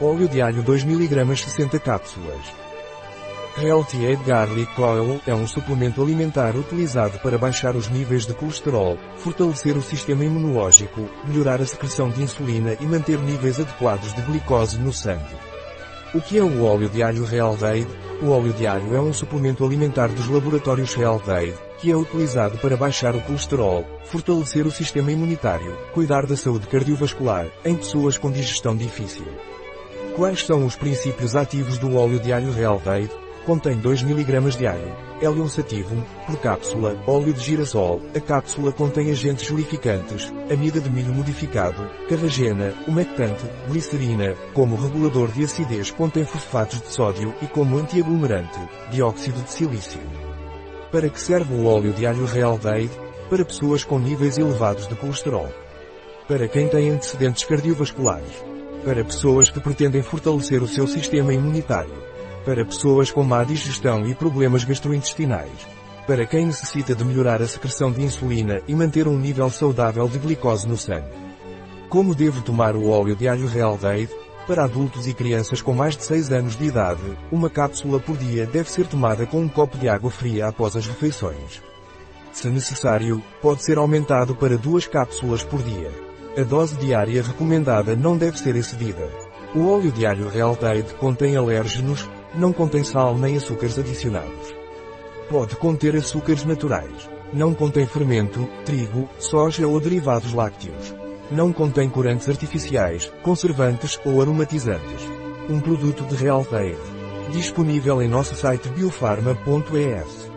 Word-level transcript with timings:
Óleo 0.00 0.28
de 0.28 0.42
alho 0.42 0.60
2 0.60 0.82
mg 0.82 1.36
60 1.36 1.78
cápsulas. 1.78 2.52
Healthy 3.56 4.16
Garlic 4.26 4.80
Oil 4.80 5.20
é 5.24 5.32
um 5.32 5.46
suplemento 5.46 6.02
alimentar 6.02 6.56
utilizado 6.56 7.20
para 7.20 7.38
baixar 7.38 7.76
os 7.76 7.88
níveis 7.88 8.26
de 8.26 8.34
colesterol, 8.34 8.98
fortalecer 9.18 9.76
o 9.76 9.82
sistema 9.82 10.24
imunológico, 10.24 11.08
melhorar 11.24 11.60
a 11.60 11.66
secreção 11.66 12.10
de 12.10 12.20
insulina 12.20 12.76
e 12.80 12.84
manter 12.86 13.20
níveis 13.20 13.60
adequados 13.60 14.12
de 14.12 14.20
glicose 14.22 14.80
no 14.80 14.92
sangue. 14.92 15.36
O 16.12 16.20
que 16.20 16.38
é 16.38 16.42
o 16.42 16.64
óleo 16.64 16.88
de 16.88 17.00
alho 17.00 17.32
Health 17.32 17.62
Aid? 17.62 17.88
O 18.20 18.30
óleo 18.30 18.52
de 18.52 18.66
alho 18.66 18.96
é 18.96 19.00
um 19.00 19.12
suplemento 19.12 19.64
alimentar 19.64 20.08
dos 20.08 20.28
laboratórios 20.28 20.96
Health 20.96 21.30
Aid, 21.30 21.54
que 21.78 21.92
é 21.92 21.96
utilizado 21.96 22.58
para 22.58 22.76
baixar 22.76 23.14
o 23.14 23.20
colesterol, 23.20 23.86
fortalecer 24.06 24.66
o 24.66 24.72
sistema 24.72 25.12
imunitário, 25.12 25.76
cuidar 25.92 26.26
da 26.26 26.36
saúde 26.36 26.66
cardiovascular, 26.66 27.46
em 27.64 27.76
pessoas 27.76 28.18
com 28.18 28.32
digestão 28.32 28.76
difícil. 28.76 29.26
Quais 30.16 30.44
são 30.44 30.64
os 30.64 30.76
princípios 30.76 31.34
ativos 31.34 31.78
do 31.78 31.96
óleo 31.96 32.20
de 32.20 32.32
alho? 32.32 32.52
Contém 33.44 33.76
2 33.76 34.02
mg 34.02 34.56
de 34.56 34.66
alho, 34.66 34.96
Helium 35.20 35.48
sativum, 35.48 36.02
por 36.26 36.38
cápsula, 36.38 36.96
óleo 37.06 37.32
de 37.32 37.40
girassol, 37.40 38.00
a 38.14 38.20
cápsula 38.20 38.72
contém 38.72 39.10
agentes 39.10 39.46
jurificantes, 39.46 40.32
amida 40.50 40.80
de 40.80 40.90
milho 40.90 41.12
modificado, 41.14 41.88
carragena, 42.08 42.74
umectante, 42.88 43.44
glicerina, 43.68 44.34
como 44.54 44.76
regulador 44.76 45.30
de 45.30 45.44
acidez 45.44 45.90
contém 45.90 46.24
fosfatos 46.24 46.80
de 46.80 46.88
sódio 46.88 47.34
e 47.42 47.46
como 47.46 47.78
antiaglomerante, 47.78 48.58
dióxido 48.90 49.40
de 49.42 49.50
silício. 49.50 50.00
Para 50.90 51.08
que 51.08 51.20
serve 51.20 51.54
o 51.54 51.66
óleo 51.66 51.92
de 51.92 52.06
alho? 52.06 52.26
Para 53.28 53.44
pessoas 53.44 53.84
com 53.84 53.98
níveis 53.98 54.38
elevados 54.38 54.86
de 54.86 54.94
colesterol. 54.94 55.48
Para 56.28 56.48
quem 56.48 56.68
tem 56.68 56.90
antecedentes 56.90 57.44
cardiovasculares. 57.44 58.44
Para 58.84 59.04
pessoas 59.04 59.48
que 59.48 59.60
pretendem 59.60 60.02
fortalecer 60.02 60.62
o 60.62 60.68
seu 60.68 60.86
sistema 60.86 61.32
imunitário 61.32 62.04
para 62.44 62.64
pessoas 62.64 63.10
com 63.10 63.22
má 63.22 63.42
digestão 63.42 64.06
e 64.06 64.14
problemas 64.14 64.64
gastrointestinais. 64.64 65.66
Para 66.06 66.26
quem 66.26 66.46
necessita 66.46 66.94
de 66.94 67.02
melhorar 67.04 67.40
a 67.40 67.48
secreção 67.48 67.90
de 67.90 68.02
insulina 68.02 68.60
e 68.68 68.74
manter 68.74 69.08
um 69.08 69.18
nível 69.18 69.48
saudável 69.48 70.06
de 70.06 70.18
glicose 70.18 70.68
no 70.68 70.76
sangue. 70.76 71.08
Como 71.88 72.14
devo 72.14 72.42
tomar 72.42 72.76
o 72.76 72.90
óleo 72.90 73.16
de 73.16 73.26
alho 73.26 73.46
Real 73.46 73.78
Aid? 73.82 74.10
Para 74.46 74.64
adultos 74.64 75.06
e 75.06 75.14
crianças 75.14 75.62
com 75.62 75.72
mais 75.72 75.96
de 75.96 76.04
6 76.04 76.30
anos 76.32 76.54
de 76.54 76.66
idade, 76.66 77.00
uma 77.32 77.48
cápsula 77.48 77.98
por 77.98 78.14
dia 78.18 78.44
deve 78.44 78.70
ser 78.70 78.86
tomada 78.86 79.24
com 79.24 79.40
um 79.40 79.48
copo 79.48 79.78
de 79.78 79.88
água 79.88 80.10
fria 80.10 80.48
após 80.48 80.76
as 80.76 80.86
refeições. 80.86 81.62
Se 82.30 82.50
necessário, 82.50 83.22
pode 83.40 83.62
ser 83.62 83.78
aumentado 83.78 84.34
para 84.34 84.58
duas 84.58 84.86
cápsulas 84.86 85.42
por 85.42 85.62
dia. 85.62 85.90
A 86.36 86.42
dose 86.42 86.76
diária 86.76 87.22
recomendada 87.22 87.94
não 87.94 88.16
deve 88.16 88.36
ser 88.36 88.56
excedida. 88.56 89.08
O 89.54 89.68
óleo 89.68 89.92
de 89.92 90.04
alho 90.04 90.28
Real 90.28 90.58
Aid 90.60 90.94
contém 90.94 91.36
alérgenos, 91.36 92.10
não 92.34 92.52
contém 92.52 92.82
sal 92.82 93.16
nem 93.16 93.36
açúcares 93.36 93.78
adicionados. 93.78 94.52
Pode 95.28 95.54
conter 95.54 95.94
açúcares 95.94 96.44
naturais. 96.44 97.08
Não 97.32 97.54
contém 97.54 97.86
fermento, 97.86 98.48
trigo, 98.64 99.08
soja 99.16 99.66
ou 99.68 99.78
derivados 99.78 100.32
lácteos. 100.32 100.92
Não 101.30 101.52
contém 101.52 101.88
corantes 101.88 102.28
artificiais, 102.28 103.12
conservantes 103.22 104.00
ou 104.04 104.20
aromatizantes. 104.20 105.08
Um 105.48 105.60
produto 105.60 106.04
de 106.04 106.16
Real 106.16 106.44
Aid. 106.50 106.78
Disponível 107.30 108.02
em 108.02 108.08
nosso 108.08 108.34
site 108.34 108.68
biofarma.es. 108.70 110.33